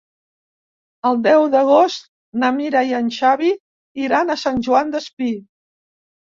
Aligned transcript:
El 1.09 1.19
deu 1.27 1.43
d'agost 1.55 2.07
na 2.43 2.49
Mira 2.55 2.81
i 2.93 2.97
en 3.01 3.11
Xavi 3.19 3.53
iran 4.07 4.37
a 4.37 4.39
Sant 4.45 4.59
Joan 4.71 4.91
Despí. 4.97 5.31